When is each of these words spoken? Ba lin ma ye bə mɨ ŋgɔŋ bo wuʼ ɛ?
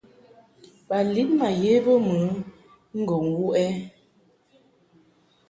Ba 0.87 0.97
lin 1.13 1.29
ma 1.39 1.49
ye 1.61 1.73
bə 1.85 1.93
mɨ 2.05 2.15
ŋgɔŋ 2.99 3.23
bo 3.33 3.37
wuʼ 3.45 3.55
ɛ? 3.65 3.67